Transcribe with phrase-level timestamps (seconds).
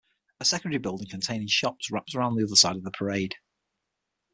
[0.39, 3.35] A secondary building containing shops wraps around the other side of the parade.